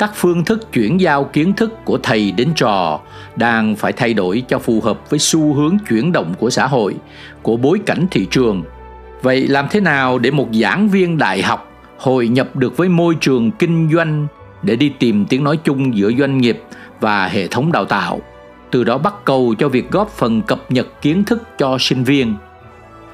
[0.00, 3.00] các phương thức chuyển giao kiến thức của thầy đến trò
[3.36, 6.94] đang phải thay đổi cho phù hợp với xu hướng chuyển động của xã hội,
[7.42, 8.62] của bối cảnh thị trường.
[9.22, 13.14] Vậy làm thế nào để một giảng viên đại học hội nhập được với môi
[13.20, 14.26] trường kinh doanh
[14.62, 16.62] để đi tìm tiếng nói chung giữa doanh nghiệp
[17.00, 18.20] và hệ thống đào tạo?
[18.70, 22.34] Từ đó bắt cầu cho việc góp phần cập nhật kiến thức cho sinh viên.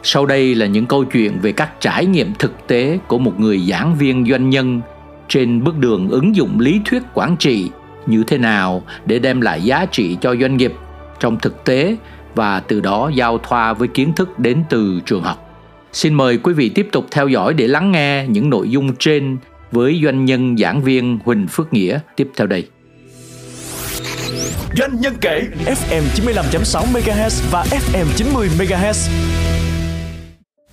[0.03, 3.59] Sau đây là những câu chuyện về các trải nghiệm thực tế của một người
[3.59, 4.80] giảng viên doanh nhân
[5.29, 7.71] trên bước đường ứng dụng lý thuyết quản trị
[8.07, 10.73] như thế nào để đem lại giá trị cho doanh nghiệp
[11.21, 11.96] trong thực tế
[12.35, 15.43] và từ đó giao thoa với kiến thức đến từ trường học.
[15.93, 19.38] Xin mời quý vị tiếp tục theo dõi để lắng nghe những nội dung trên
[19.73, 22.69] với doanh nhân giảng viên Huỳnh Phước Nghĩa tiếp theo đây.
[24.77, 29.10] Doanh nhân kể FM 95.6 MHz và FM 90 MHz.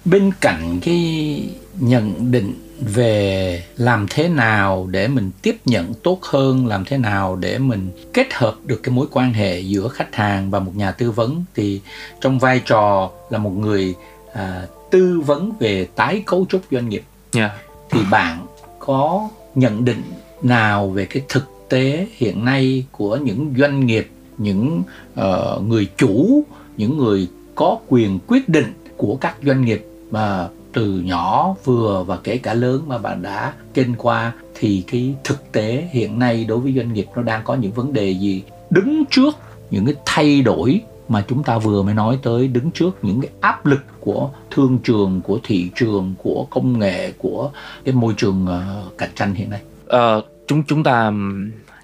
[0.05, 1.43] Bên cạnh cái
[1.79, 2.53] nhận định
[2.85, 7.89] về làm thế nào để mình tiếp nhận tốt hơn làm thế nào để mình
[8.13, 11.43] kết hợp được cái mối quan hệ giữa khách hàng và một nhà tư vấn
[11.55, 11.81] thì
[12.21, 13.95] trong vai trò là một người
[14.33, 17.03] à, tư vấn về tái cấu trúc doanh nghiệp
[17.35, 17.51] yeah.
[17.89, 18.45] thì bạn
[18.79, 20.01] có nhận định
[20.41, 24.83] nào về cái thực tế hiện nay của những doanh nghiệp những
[25.19, 26.43] uh, người chủ
[26.77, 32.17] những người có quyền quyết định của các doanh nghiệp mà từ nhỏ vừa và
[32.23, 36.59] kể cả lớn mà bạn đã kinh qua thì cái thực tế hiện nay đối
[36.59, 38.43] với doanh nghiệp nó đang có những vấn đề gì?
[38.69, 39.35] Đứng trước
[39.71, 43.31] những cái thay đổi mà chúng ta vừa mới nói tới đứng trước những cái
[43.41, 47.51] áp lực của thương trường của thị trường của công nghệ của
[47.85, 49.61] cái môi trường uh, cạnh tranh hiện nay?
[49.87, 50.15] À,
[50.47, 51.11] chúng chúng ta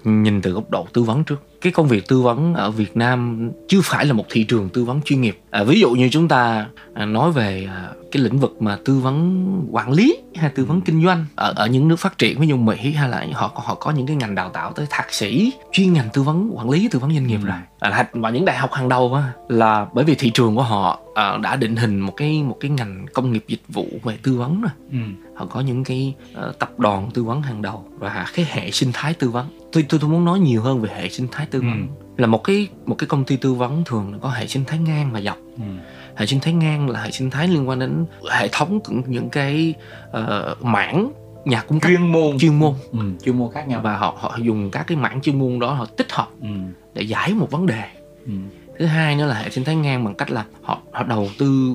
[0.04, 1.42] nhìn từ góc độ tư vấn trước.
[1.60, 4.84] Cái công việc tư vấn ở Việt Nam chưa phải là một thị trường tư
[4.84, 8.38] vấn chuyên nghiệp à, ví dụ như chúng ta à, nói về à, cái lĩnh
[8.38, 11.96] vực mà tư vấn quản lý hay tư vấn kinh doanh ở ở những nước
[11.96, 14.72] phát triển ví dụ Mỹ hay là họ họ có những cái ngành đào tạo
[14.72, 17.46] tới thạc sĩ chuyên ngành tư vấn quản lý tư vấn doanh nghiệp ừ.
[17.46, 20.62] rồi à, và những đại học hàng đầu á, là bởi vì thị trường của
[20.62, 24.18] họ à, đã định hình một cái một cái ngành công nghiệp dịch vụ về
[24.22, 24.98] tư vấn rồi ừ.
[25.36, 26.14] họ có những cái
[26.48, 29.84] uh, tập đoàn tư vấn hàng đầu và cái hệ sinh thái tư vấn tôi
[29.88, 32.09] tôi, tôi muốn nói nhiều hơn về hệ sinh thái tư vấn ừ.
[32.20, 35.12] Là một cái một cái công ty tư vấn thường có hệ sinh thái ngang
[35.12, 35.36] và dọc.
[35.56, 35.62] Ừ.
[36.16, 39.74] Hệ sinh thái ngang là hệ sinh thái liên quan đến hệ thống những cái
[40.10, 41.12] uh, mảng
[41.44, 41.88] nhà cung cấp.
[41.88, 42.38] Chuyên môn.
[42.38, 42.74] Chuyên môn.
[42.92, 43.80] Ừ, chuyên môn khác nhau.
[43.84, 46.48] Và họ họ dùng các cái mảng chuyên môn đó họ tích hợp ừ.
[46.94, 47.82] để giải một vấn đề.
[48.26, 48.32] Ừ.
[48.78, 51.74] thứ hai nữa là hệ sinh thái ngang bằng cách là họ họ đầu tư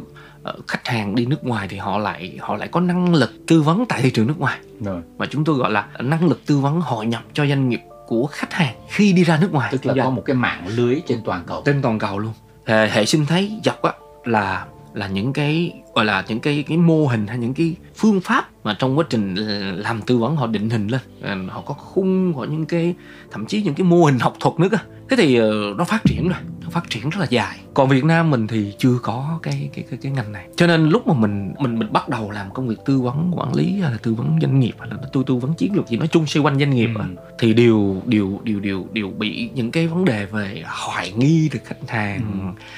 [0.50, 3.62] uh, khách hàng đi nước ngoài thì họ lại họ lại có năng lực tư
[3.62, 4.60] vấn tại thị trường nước ngoài.
[4.82, 5.02] Rồi.
[5.18, 8.28] và chúng tôi gọi là năng lực tư vấn hội nhập cho doanh nghiệp của
[8.28, 9.70] khách hàng khi đi ra nước ngoài.
[9.72, 11.62] Tức là có một cái mạng lưới trên toàn cầu.
[11.66, 12.34] Trên toàn cầu luôn.
[12.66, 13.92] Hệ, hệ sinh thái dọc á
[14.26, 18.22] là là những cái gọi là những cái cái mô hình hay những cái phương
[18.22, 19.36] pháp mà trong quá trình
[19.76, 21.02] làm tư vấn họ định hình lên.
[21.50, 22.96] Họ có khung có những cái
[23.32, 24.78] thậm chí những cái mô hình học thuật nữa cơ.
[25.10, 26.38] Thế thì ờ, nó phát triển rồi
[26.76, 30.00] phát triển rất là dài còn Việt Nam mình thì chưa có cái cái cái,
[30.02, 32.76] cái ngành này cho nên lúc mà mình mình mình bắt đầu làm công việc
[32.86, 35.54] tư vấn quản lý hay là tư vấn doanh nghiệp hay là tôi tư vấn
[35.54, 37.02] chiến lược gì nói chung xoay quanh doanh nghiệp ừ.
[37.40, 41.60] thì đều đều đều đều đều bị những cái vấn đề về hoài nghi từ
[41.66, 42.22] khách hàng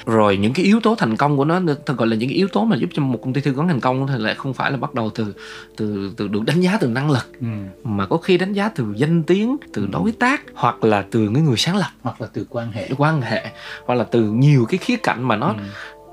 [0.06, 0.12] ừ.
[0.12, 2.48] rồi những cái yếu tố thành công của nó thật gọi là những cái yếu
[2.48, 4.70] tố mà giúp cho một công ty tư vấn thành công thì lại không phải
[4.70, 5.34] là bắt đầu từ
[5.76, 7.46] từ từ được đánh giá từ năng lực ừ.
[7.84, 9.88] mà có khi đánh giá từ danh tiếng từ ừ.
[9.92, 13.20] đối tác hoặc là từ cái người sáng lập hoặc là từ quan hệ quan
[13.20, 13.44] hệ
[13.88, 15.54] hoặc là từ nhiều cái khía cạnh mà nó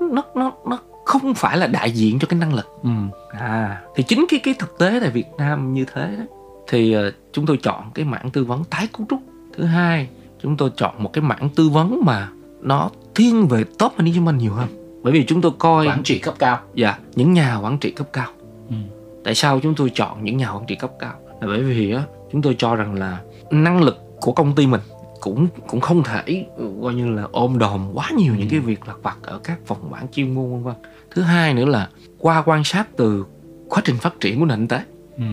[0.00, 0.06] ừ.
[0.12, 2.90] nó nó nó không phải là đại diện cho cái năng lực ừ.
[3.32, 6.24] à thì chính cái cái thực tế tại Việt Nam như thế đó
[6.68, 9.20] thì uh, chúng tôi chọn cái mảng tư vấn tái cấu trúc
[9.56, 10.08] thứ hai
[10.42, 12.28] chúng tôi chọn một cái mảng tư vấn mà
[12.60, 14.68] nó thiên về top management nhiều hơn
[15.02, 18.06] bởi vì chúng tôi coi quản trị cấp cao dạ những nhà quản trị cấp
[18.12, 18.28] cao
[18.68, 18.76] ừ.
[19.24, 22.02] tại sao chúng tôi chọn những nhà quản trị cấp cao là bởi vì á
[22.32, 23.20] chúng tôi cho rằng là
[23.50, 24.80] năng lực của công ty mình
[25.26, 26.46] cũng cũng không thể
[26.82, 28.38] coi như là ôm đồm quá nhiều ừ.
[28.38, 30.74] những cái việc lặt vặt ở các phòng ban chuyên môn vân vân.
[31.10, 31.88] Thứ hai nữa là
[32.18, 33.26] qua quan sát từ
[33.68, 34.80] quá trình phát triển của nền kinh tế.
[35.16, 35.24] Ừ.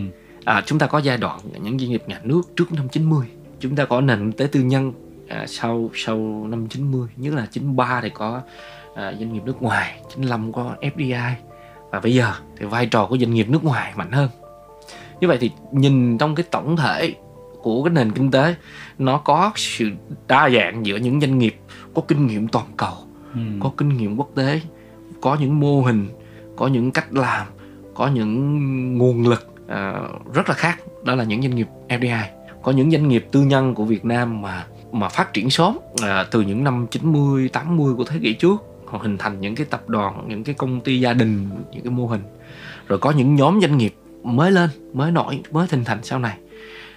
[0.45, 3.27] à, chúng ta có giai đoạn những doanh nghiệp nhà nước trước năm 90
[3.59, 4.93] chúng ta có nền kinh tế tư nhân
[5.27, 8.41] à, sau sau năm 90 nhất là 93 thì có
[8.95, 11.31] à, doanh nghiệp nước ngoài 95 có FDI
[11.91, 14.29] và bây giờ thì vai trò của doanh nghiệp nước ngoài mạnh hơn.
[15.19, 17.15] Như vậy thì nhìn trong cái tổng thể
[17.63, 18.55] của cái nền kinh tế
[18.99, 19.89] nó có sự
[20.27, 21.55] đa dạng giữa những doanh nghiệp
[21.93, 22.93] có kinh nghiệm toàn cầu
[23.33, 23.39] Ừ.
[23.59, 24.61] có kinh nghiệm quốc tế
[25.21, 26.07] có những mô hình
[26.55, 27.47] có những cách làm
[27.95, 29.93] có những nguồn lực à,
[30.33, 30.79] rất là khác.
[31.03, 32.23] Đó là những doanh nghiệp FDI
[32.61, 36.25] có những doanh nghiệp tư nhân của Việt Nam mà mà phát triển sớm à,
[36.31, 38.55] từ những năm 90 80 của thế kỷ trước.
[38.85, 41.91] Họ hình thành những cái tập đoàn những cái công ty gia đình những cái
[41.91, 42.21] mô hình.
[42.87, 46.37] Rồi có những nhóm doanh nghiệp mới lên mới nổi mới hình thành sau này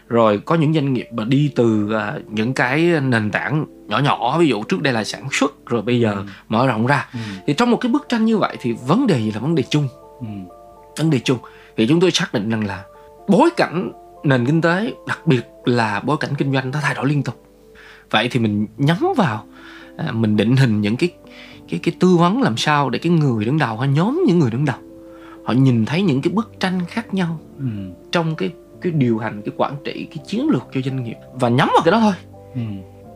[0.08, 4.38] rồi có những doanh nghiệp mà đi từ à, những cái nền tảng nhỏ nhỏ
[4.38, 6.22] ví dụ trước đây là sản xuất rồi bây giờ Ừ.
[6.48, 7.18] mở rộng ra Ừ.
[7.46, 9.62] thì trong một cái bức tranh như vậy thì vấn đề gì là vấn đề
[9.70, 9.88] chung
[10.20, 10.26] Ừ.
[10.98, 11.38] vấn đề chung
[11.76, 12.84] thì chúng tôi xác định rằng là
[13.28, 13.92] bối cảnh
[14.24, 17.42] nền kinh tế đặc biệt là bối cảnh kinh doanh nó thay đổi liên tục
[18.10, 19.44] vậy thì mình nhắm vào
[19.96, 21.10] à, mình định hình những cái
[21.68, 24.50] cái cái tư vấn làm sao để cái người đứng đầu hay nhóm những người
[24.50, 24.76] đứng đầu
[25.44, 27.64] họ nhìn thấy những cái bức tranh khác nhau Ừ.
[28.12, 28.50] trong cái
[28.82, 31.82] cái điều hành cái quản trị cái chiến lược cho doanh nghiệp và nhắm vào
[31.84, 32.12] cái đó thôi.
[32.54, 32.60] Ừ.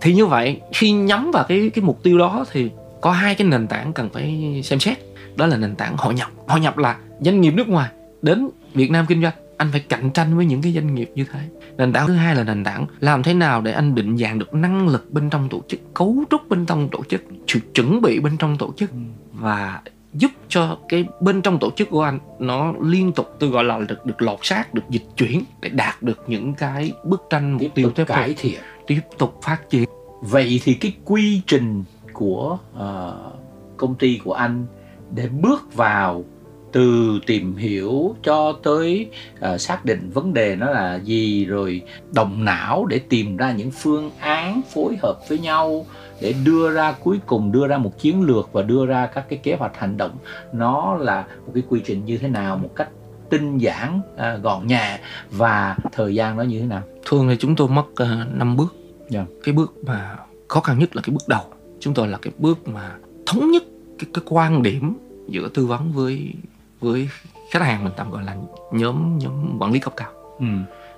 [0.01, 2.71] thì như vậy khi nhắm vào cái cái mục tiêu đó thì
[3.01, 4.99] có hai cái nền tảng cần phải xem xét.
[5.37, 6.29] Đó là nền tảng hội nhập.
[6.47, 7.91] Hội nhập là doanh nghiệp nước ngoài
[8.23, 9.35] đến Việt Nam kinh doanh.
[9.57, 11.41] Anh phải cạnh tranh với những cái doanh nghiệp như thế.
[11.77, 14.55] Nền tảng thứ hai là nền tảng làm thế nào để anh định dạng được
[14.55, 18.21] năng lực bên trong tổ chức cấu trúc bên trong tổ chức sự chuẩn bị
[18.21, 18.91] bên trong tổ chức
[19.33, 19.81] và
[20.13, 23.79] giúp cho cái bên trong tổ chức của anh nó liên tục tôi gọi là
[23.79, 27.61] được được lột xác được dịch chuyển để đạt được những cái bức tranh mục
[27.61, 28.61] tiếp tiêu tiếp theo cải thiện.
[28.87, 29.85] Tiếp tục phát triển.
[30.23, 33.33] Vậy thì cái quy trình của ờ,
[33.77, 34.67] công ty của anh
[35.11, 36.25] để bước vào
[36.73, 41.83] từ tìm hiểu cho tới ờ, xác định vấn đề nó là gì rồi
[42.15, 45.87] động não để tìm ra những phương án phối hợp với nhau
[46.21, 49.39] để đưa ra cuối cùng đưa ra một chiến lược và đưa ra các cái
[49.43, 50.17] kế hoạch hành động.
[50.53, 52.89] Nó là một cái quy trình như thế nào một cách
[53.31, 54.99] tinh giản à, gọn nhẹ
[55.31, 56.83] và thời gian nó như thế nào?
[57.07, 58.75] Thường thì chúng tôi mất uh, 5 bước.
[59.09, 59.25] Dạ.
[59.45, 60.17] cái bước mà
[60.49, 61.43] khó khăn nhất là cái bước đầu.
[61.81, 62.95] Chúng tôi là cái bước mà
[63.27, 63.63] thống nhất
[63.99, 64.97] cái, cái quan điểm
[65.29, 66.33] giữa tư vấn với
[66.81, 67.09] với
[67.51, 68.37] khách hàng mình tạm gọi là
[68.73, 70.09] nhóm nhóm quản lý cấp cao.
[70.39, 70.47] Ừ.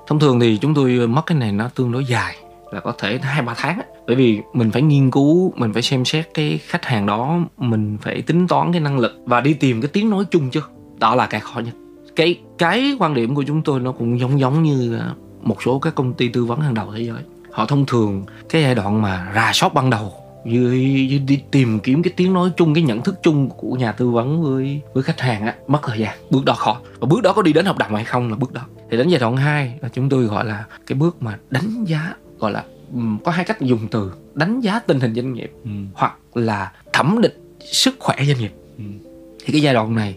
[0.07, 2.37] thông thường thì chúng tôi mất cái này nó tương đối dài
[2.73, 6.05] là có thể hai ba tháng bởi vì mình phải nghiên cứu mình phải xem
[6.05, 9.81] xét cái khách hàng đó mình phải tính toán cái năng lực và đi tìm
[9.81, 10.61] cái tiếng nói chung chứ.
[10.99, 11.75] Đó là cái khó nhất.
[12.17, 15.79] Cái cái quan điểm của chúng tôi nó cũng giống giống như à, một số
[15.79, 17.23] các công ty tư vấn hàng đầu thế giới.
[17.51, 20.13] Họ thông thường cái giai đoạn mà rà soát ban đầu
[20.47, 23.93] dưới, dưới đi tìm kiếm cái tiếng nói chung cái nhận thức chung của nhà
[23.93, 26.19] tư vấn với với khách hàng á mất thời gian.
[26.31, 26.81] Bước đó khó.
[27.01, 28.61] Và bước đó có đi đến hợp đồng hay không là bước đó.
[28.91, 32.15] Thì đến giai đoạn 2 là chúng tôi gọi là cái bước mà đánh giá
[32.39, 32.65] gọi là
[33.25, 35.71] có hai cách dùng từ đánh giá tình hình doanh nghiệp Ừ.
[35.95, 38.53] hoặc là thẩm định sức khỏe doanh nghiệp.
[38.79, 38.85] Ừ.
[39.45, 40.17] thì cái giai đoạn này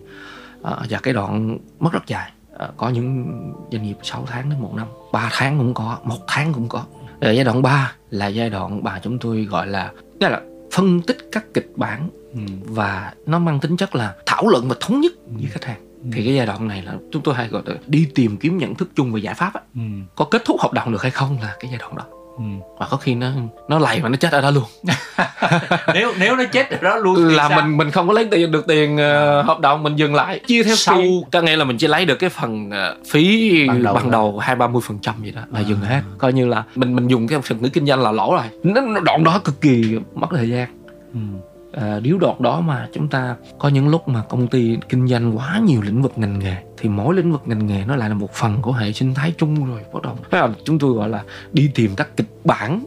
[0.62, 2.32] ờ, và cái đoạn mất rất dài.
[2.54, 3.26] Ờ, có những
[3.72, 6.84] doanh nghiệp 6 tháng đến một năm 3 tháng cũng có một tháng cũng có.
[7.22, 10.42] Rồi giai đoạn 3 là giai đoạn mà chúng tôi gọi là tức là
[10.72, 12.42] phân tích các kịch bản Ừ.
[12.64, 15.82] và nó mang tính chất là thảo luận và thống nhất với khách hàng
[16.14, 18.76] thì cái giai đoạn này là chúng tôi hay gọi là đi tìm kiếm nhận
[18.76, 19.62] thức chung về giải pháp á.
[19.76, 19.82] Ừ.
[20.16, 22.04] có kết thúc hợp đồng được hay không là cái giai đoạn đó
[22.38, 22.44] Ừ.
[22.80, 23.28] và có khi nó
[23.70, 24.64] nó lầy và nó chết ở đó luôn
[25.94, 27.62] nếu nếu nó chết ở đó luôn thì là sao?
[27.62, 30.64] mình mình không có lấy tiền được tiền ờ, hợp đồng mình dừng lại chia
[30.64, 33.84] theo Sau- sau có nghĩa là mình chỉ lấy được cái phần ờ, phí Ban
[33.84, 35.64] đầu ban là- đầu hai ba mươi phần trăm gì đó là À.
[35.68, 38.32] dừng hết coi như là mình mình dùng cái phần ngữ kinh doanh là lỗ
[38.34, 40.68] rồi nó, nó đoạn đó cực kỳ mất thời gian
[41.14, 41.20] Ừ
[41.76, 45.38] à, điếu đọt đó mà chúng ta có những lúc mà công ty kinh doanh
[45.38, 48.16] quá nhiều lĩnh vực ngành nghề thì mỗi lĩnh vực ngành nghề nó lại là
[48.16, 50.18] một phần của hệ sinh thái chung rồi bắt đầu.
[50.32, 52.86] Là chúng tôi gọi là đi tìm các kịch bản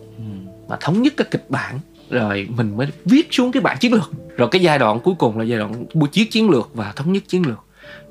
[0.69, 1.81] mà thống nhất các kịch bản
[2.11, 4.11] rồi mình mới viết xuống cái bản chiến lược.
[4.37, 7.13] Rồi cái giai đoạn cuối cùng là giai đoạn buổi chiếc chiến lược và thống
[7.13, 7.59] nhất chiến lược.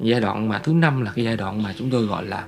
[0.02, 2.46] Giai đoạn mà thứ năm là cái giai đoạn mà chúng tôi gọi là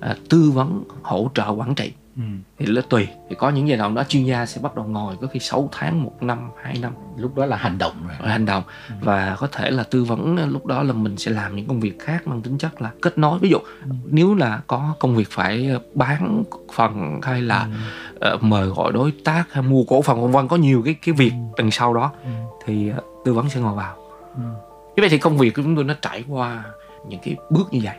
[0.00, 1.92] à, tư vấn hỗ trợ quản trị.
[2.16, 2.22] Ừ.
[2.58, 3.08] thì nó tùy.
[3.30, 5.68] Thì có những giai đoạn đó chuyên gia sẽ bắt đầu ngồi có khi 6
[5.72, 6.92] tháng một năm hai năm.
[7.16, 8.28] Lúc đó là hành động rồi.
[8.30, 8.62] Hành động.
[9.00, 11.98] Và có thể là tư vấn lúc đó là mình sẽ làm những công việc
[11.98, 13.38] khác mang tính chất là kết nối.
[13.38, 13.58] Ví dụ
[14.04, 16.44] nếu là có công việc phải bán
[16.74, 17.68] phần hay là
[18.20, 21.12] ờ, mời gọi đối tác hay mua cổ phần vân vân có nhiều cái cái
[21.14, 22.30] việc đằng sau đó Ừ.
[22.66, 23.96] thì ờ, tư vấn sẽ ngồi vào.
[24.36, 24.42] Ừ.
[24.96, 26.64] như vậy thì công việc của chúng tôi nó trải qua
[27.08, 27.96] những cái bước như vậy.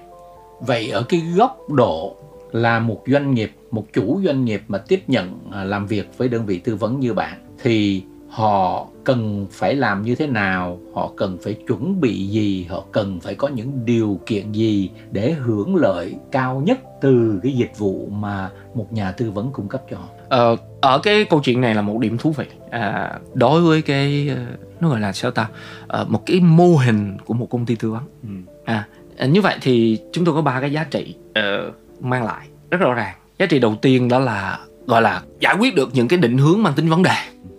[0.62, 2.16] Vậy ở cái góc độ
[2.52, 6.28] là một doanh nghiệp một chủ doanh nghiệp mà tiếp nhận à, làm việc với
[6.28, 11.12] đơn vị tư vấn như bạn thì họ cần phải làm như thế nào họ
[11.18, 15.76] cần phải chuẩn bị gì họ cần phải có những điều kiện gì để hưởng
[15.76, 19.98] lợi cao nhất từ cái dịch vụ mà một nhà tư vấn cung cấp cho
[19.98, 20.08] họ?
[20.30, 22.46] Ờ, ở cái câu chuyện này là một điểm thú vị.
[22.70, 24.46] À, đối với cái ờ,
[24.80, 25.50] nó gọi là sao ta?
[25.88, 28.04] Ờ, một cái mô hình của một công ty tư vấn.
[28.24, 28.30] Ừ.
[28.66, 31.72] à, à, như vậy thì chúng tôi có ba cái giá trị ờ,
[32.02, 35.76] mang lại rất rõ ràng giá trị đầu tiên đó là gọi là giải quyết
[35.76, 37.16] được những cái định hướng mang tính vấn đề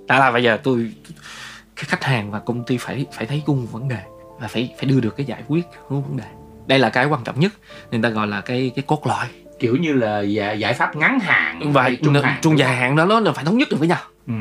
[0.07, 0.93] đó là bây giờ tôi
[1.77, 3.99] cái khách hàng và công ty phải phải thấy cùng vấn đề
[4.41, 6.25] và phải phải đưa được cái giải quyết hướng vấn đề
[6.67, 7.53] đây là cái quan trọng nhất
[7.91, 9.27] nên ta gọi là cái cái cốt lõi
[9.59, 13.05] kiểu như là giải, giải pháp ngắn hạn và trung hạn trung dài hạn đó
[13.05, 14.33] nó là phải thống nhất được với nhau ừ.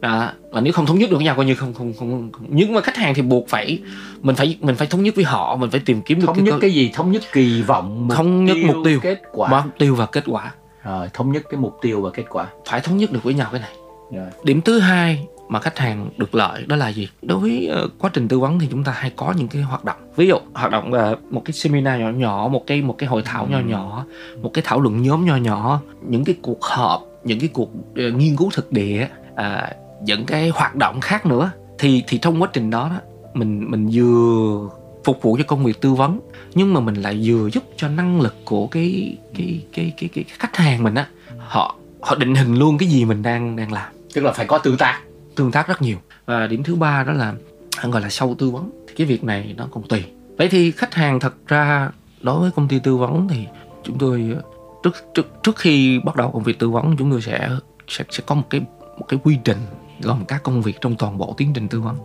[0.00, 0.30] đó.
[0.50, 2.46] và nếu không thống nhất được với nhau coi như không không không, không.
[2.48, 3.78] nhưng mà khách hàng thì buộc phải
[4.20, 6.44] mình phải mình phải thống nhất với họ mình phải tìm kiếm được thống cái
[6.44, 9.00] nhất cơ- cái gì thống nhất kỳ vọng mục Thống nhất tiêu, mục tiêu.
[9.02, 10.52] kết quả mục tiêu và kết quả
[10.86, 12.46] rồi thống nhất cái mục tiêu và kết quả.
[12.66, 13.72] Phải thống nhất được với nhau cái này.
[14.12, 14.26] Rồi.
[14.44, 17.08] Điểm thứ hai mà khách hàng được lợi đó là gì?
[17.22, 19.84] Đối với ờ, quá trình tư vấn thì chúng ta hay có những cái hoạt
[19.84, 19.96] động.
[20.16, 23.22] Ví dụ hoạt động ờ, một cái seminar nhỏ nhỏ một cái một cái hội
[23.24, 24.04] thảo nhỏ nhỏ
[24.42, 25.80] một cái thảo luận nhóm nhỏ nhỏ.
[26.08, 30.48] Những cái cuộc họp những cái cuộc ờ, nghiên cứu thực địa à, những cái
[30.48, 31.50] hoạt động khác nữa.
[31.78, 33.00] Thì thì trong quá trình đó, đó
[33.34, 34.68] mình mình vừa
[35.06, 36.20] phục vụ cho công việc tư vấn
[36.54, 40.24] nhưng mà mình lại vừa giúp cho năng lực của cái cái cái cái cái,
[40.28, 41.06] cái khách hàng mình á
[41.38, 43.92] họ họ định hình luôn cái gì mình đang đang làm.
[44.14, 45.00] Tức là phải có tương tác.
[45.34, 45.96] Tương tác rất nhiều.
[46.26, 47.34] Và điểm thứ ba đó là
[47.76, 48.70] anh gọi là sau tư vấn.
[48.88, 50.04] Thì cái việc này nó còn tùy.
[50.38, 53.46] Vậy thì khách hàng thật ra đối với công ty tư vấn thì
[53.84, 54.42] chúng tôi ờ,
[54.82, 57.50] trước trước trước khi bắt đầu công việc tư vấn chúng tôi sẽ
[57.88, 58.60] sẽ sẽ có một cái
[58.98, 59.58] một cái quy trình
[60.02, 61.96] gồm các công việc trong toàn bộ tiến trình tư vấn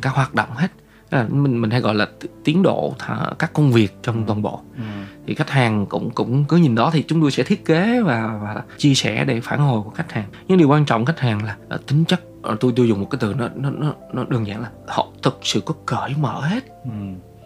[0.00, 0.68] các hoạt động hết
[1.14, 2.06] là mình mình hay gọi là
[2.44, 2.94] tiến độ
[3.38, 4.60] các công việc trong toàn bộ.
[5.26, 8.38] Thì khách hàng cũng cũng cứ nhìn đó thì chúng tôi sẽ thiết kế và
[8.42, 10.24] và chia sẻ để phản hồi của khách hàng.
[10.48, 13.06] Nhưng điều quan trọng khách hàng là ờ, tính chất ờ, tôi tôi dùng một
[13.10, 16.40] cái từ nó nó nó nó đơn giản là họ thực sự có cởi mở
[16.40, 16.64] hết.
[16.84, 16.90] Ừ.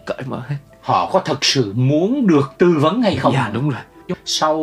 [0.05, 0.55] cởi mở hết.
[0.81, 3.33] Họ có thật sự muốn được tư vấn hay không?
[3.33, 3.79] Dạ đúng rồi.
[4.25, 4.59] Sau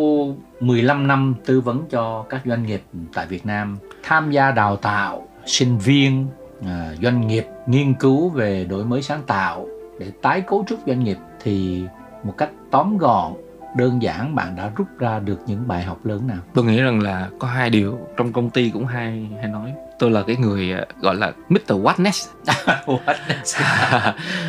[0.60, 2.82] 15 năm tư vấn cho các doanh nghiệp
[3.14, 6.26] tại Việt Nam tham gia đào tạo sinh viên
[6.64, 9.66] à, doanh nghiệp nghiên cứu về đổi mới sáng tạo
[10.00, 11.84] để tái cấu trúc doanh nghiệp thì
[12.24, 13.32] một cách tóm gọn
[13.76, 16.38] đơn giản bạn đã rút ra được những bài học lớn nào?
[16.54, 19.72] Tôi nghĩ rằng là có hai điều trong công ty cũng hay hay nói.
[19.98, 21.58] Tôi là cái người ờ, gọi là Mr.
[21.72, 22.28] What next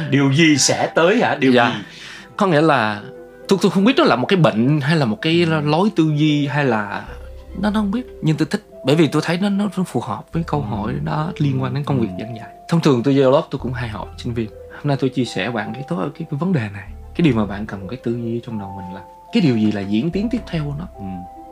[0.10, 1.36] điều gì sẽ tới hả?
[1.36, 1.70] Điều Dạ.
[1.70, 1.84] gì?
[2.38, 3.02] Có nghĩa là
[3.48, 6.04] tôi tôi không biết đó là một cái bệnh hay là một cái lối tư
[6.18, 7.06] duy hay là
[7.62, 10.24] nó nó không biết nhưng tôi thích bởi vì tôi thấy nó nó phù hợp
[10.32, 12.50] với câu hỏi đó liên quan đến công việc giảng dạy.
[12.68, 14.50] Thông thường tôi vô lớp tôi cũng hay hỏi sinh viên.
[14.50, 16.90] Hôm nay tôi chia sẻ bạn cái tối cái, cái vấn đề này.
[17.16, 19.02] Cái điều mà bạn cần cái tư duy trong đầu mình là
[19.34, 20.88] cái điều gì là diễn tiến tiếp theo của nó?
[20.96, 21.04] Ừ.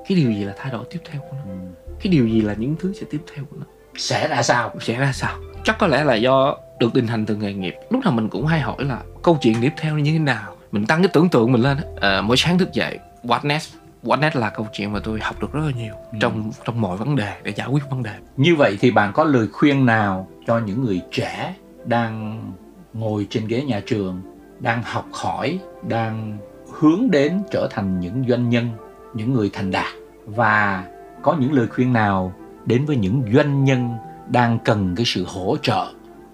[0.07, 1.51] cái điều gì là thay đổi tiếp theo của nó?
[1.51, 1.57] Ừ.
[2.03, 3.65] cái điều gì là những thứ sẽ tiếp theo của nó?
[3.97, 4.71] Sẽ ra sao?
[4.81, 5.37] Sẽ ra sao?
[5.63, 7.75] Chắc có lẽ là do được định hành từ nghề nghiệp.
[7.89, 10.55] Lúc nào mình cũng hay hỏi là câu chuyện tiếp theo như thế nào?
[10.71, 11.77] Mình tăng cái tưởng tượng mình lên.
[11.95, 13.73] Ờ, mỗi sáng thức dậy what next
[14.05, 16.97] what next là câu chuyện mà tôi học được rất là nhiều trong trong mọi
[16.97, 20.27] vấn đề để giải quyết vấn đề Như vậy thì bạn có lời khuyên nào
[20.47, 22.41] cho những người trẻ đang
[22.93, 24.21] ngồi trên ghế nhà trường,
[24.59, 26.37] đang học hỏi, đang
[26.79, 28.69] hướng đến trở thành những doanh nhân,
[29.13, 29.93] những người thành đạt
[30.25, 30.85] và
[31.21, 32.33] có những lời khuyên nào
[32.65, 33.89] đến với những doanh nhân
[34.29, 35.85] đang cần cái sự hỗ trợ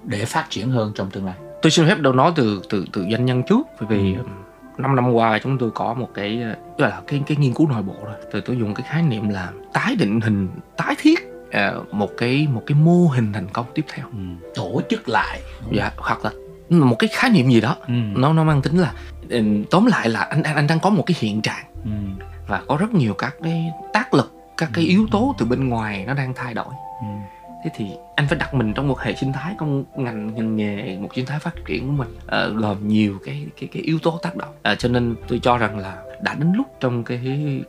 [0.03, 1.35] để phát triển hơn trong tương lai?
[1.61, 4.23] tôi xin phép đâu nói từ từ từ doanh nhân trước bởi vì Ừ.
[4.81, 6.37] ừm, năm năm qua chúng tôi có một cái
[6.77, 9.29] gọi là cái cái nghiên cứu nội bộ rồi từ tôi dùng cái khái niệm
[9.29, 10.47] là tái định hình
[10.77, 11.19] tái thiết
[11.51, 14.05] ờ, một cái một cái mô hình thành công tiếp theo
[14.55, 15.41] Tổ chức lại.
[15.71, 16.31] dạ hoặc là
[16.69, 17.93] một cái khái niệm gì đó Ừ.
[18.15, 18.93] nó nó mang tính là
[19.29, 21.91] ừ, tóm lại là anh anh anh đang có một cái hiện trạng Ừ.
[22.47, 26.03] và có rất nhiều các cái tác lực các cái yếu tố từ bên ngoài
[26.07, 27.07] nó đang thay đổi Ừ
[27.63, 30.97] thế thì anh phải đặt mình trong một hệ sinh thái trong ngành ngành nghề
[30.97, 34.19] một sinh thái phát triển của mình à, gồm nhiều cái cái cái yếu tố
[34.21, 34.53] tác động.
[34.63, 37.19] À, cho nên tôi cho rằng là đã đến lúc trong cái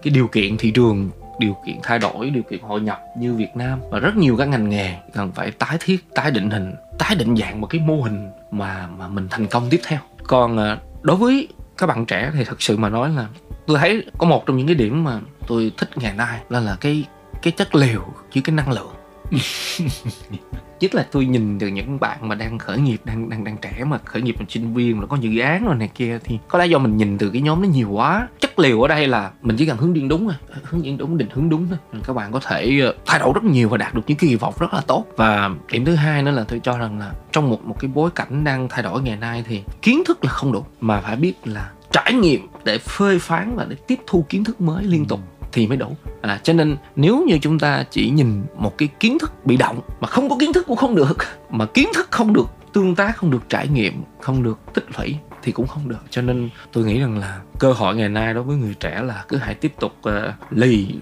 [0.02, 3.56] cái điều kiện thị trường điều kiện thay đổi điều kiện hội nhập như Việt
[3.56, 7.14] Nam và rất nhiều các ngành nghề cần phải tái thiết tái định hình tái
[7.14, 10.00] định dạng một cái mô hình mà mà mình thành công tiếp theo.
[10.26, 13.26] Còn à, đối với các bạn trẻ thì thật sự mà nói là
[13.66, 16.76] tôi thấy có một trong những cái điểm mà tôi thích ngày nay là là
[16.80, 17.04] cái
[17.42, 18.94] cái chất liệu chứ cái năng lượng.
[20.80, 23.84] nhất là tôi nhìn từ những bạn mà đang khởi nghiệp đang đang đang trẻ
[23.84, 26.58] mà khởi nghiệp là sinh viên rồi có dự án rồi này kia thì có
[26.58, 28.28] lẽ do mình nhìn từ cái nhóm nó nhiều quá.
[28.40, 31.18] Chất liều ở đây là mình chỉ cần hướng đi đúng rồi hướng dẫn đúng
[31.18, 31.78] định hướng đúng thôi.
[31.92, 34.36] Nên các bạn có thể ờ, thay đổi rất nhiều và đạt được những kỳ
[34.36, 35.06] vọng rất là tốt.
[35.16, 38.10] Và điểm thứ hai nữa là tôi cho rằng là trong một một cái bối
[38.14, 40.64] cảnh đang thay đổi ngày nay thì kiến thức là không đủ.
[40.80, 44.60] Mà phải biết là trải nghiệm để phê phán và để tiếp thu kiến thức
[44.60, 45.20] mới liên tục
[45.52, 49.18] thì mới đủ à, cho nên nếu như chúng ta chỉ nhìn một cái kiến
[49.18, 51.16] thức bị động mà không có kiến thức cũng không được
[51.50, 55.16] mà kiến thức không được tương tác không được trải nghiệm không được tích lũy
[55.42, 58.42] thì cũng không được cho nên tôi nghĩ rằng là cơ hội ngày nay đối
[58.42, 60.12] với người trẻ là cứ hãy tiếp tục uh,
[60.50, 60.94] lì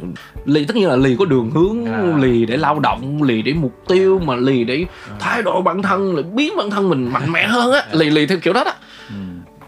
[0.45, 2.03] lì tất nhiên là lì có đường hướng À.
[2.21, 4.85] lì để lao động lì để mục tiêu mà lì để
[5.19, 8.27] thay đổi bản thân là biến bản thân mình mạnh mẽ hơn á lì lì
[8.27, 8.73] theo kiểu đó đó
[9.09, 9.15] Ừ.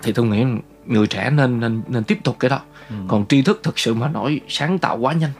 [0.03, 0.45] thì tôi nghĩ
[0.87, 2.95] người trẻ nên nên nên tiếp tục cái đó ừ.
[3.09, 5.31] còn tri thức thực sự mà nói sáng tạo quá nhanh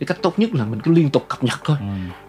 [0.00, 1.76] cái cách tốt nhất là mình cứ liên tục cập nhật thôi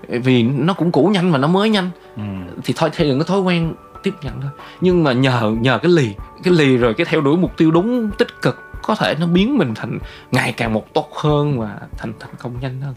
[0.08, 0.20] ừ.
[0.20, 2.24] vì nó cũng cũ nhanh và nó mới nhanh ừ.
[2.63, 3.74] thì thôi thay đừng có thói quen
[4.04, 4.51] tiếp nhận thôi
[4.82, 6.13] nhưng mà nhờ nhờ cái lì
[6.44, 9.58] cái lì rồi cái theo đuổi mục tiêu đúng tích cực có thể nó biến
[9.58, 10.00] mình thành
[10.32, 12.96] ngày càng một tốt hơn và thành thành công nhanh hơn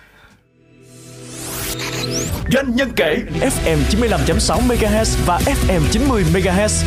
[2.52, 6.85] Doanh nhân kể FM 95.6 MHz và FM 90 MHz.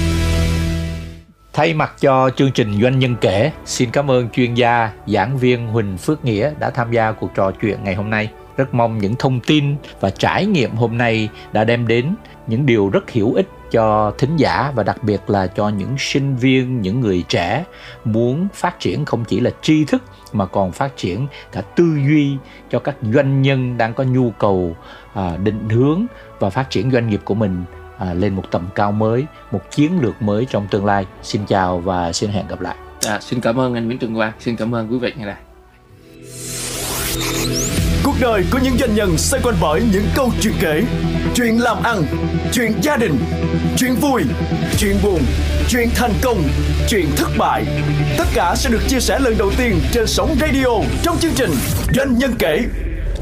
[1.57, 5.67] Thay mặt cho chương trình Doanh nhân kể, xin cảm ơn chuyên gia, giảng viên
[5.67, 8.31] Huỳnh Phước Nghĩa đã tham gia cuộc trò chuyện ngày hôm nay.
[8.57, 12.15] Rất mong những thông tin và trải nghiệm hôm nay đã đem đến
[12.47, 16.35] những điều rất hữu ích cho thính giả và đặc biệt là cho những sinh
[16.35, 17.63] viên, những người trẻ
[18.05, 22.37] muốn phát triển không chỉ là tri thức mà còn phát triển cả tư duy
[22.69, 24.75] cho các doanh nhân đang có nhu cầu
[25.13, 26.05] à, định hướng
[26.39, 27.63] và phát triển doanh nghiệp của mình
[27.97, 31.05] à, lên một tầm cao mới, một chiến lược mới trong tương lai.
[31.23, 32.75] Xin chào và xin hẹn gặp lại.
[33.07, 35.35] À, xin cảm ơn anh Nguyễn Trường Quang, xin cảm ơn quý vị nghe đây.
[38.03, 40.83] Cuộc đời của những doanh nhân xoay quanh bởi những câu chuyện kể,
[41.35, 42.03] chuyện làm ăn,
[42.53, 43.17] chuyện gia đình,
[43.77, 44.23] chuyện vui,
[44.77, 45.21] chuyện buồn,
[45.69, 46.43] chuyện thành công,
[46.89, 47.65] chuyện thất bại.
[48.17, 50.67] Tất cả sẽ được chia sẻ lần đầu tiên trên sóng radio
[51.03, 51.51] trong chương trình
[51.95, 52.65] Doanh nhân kể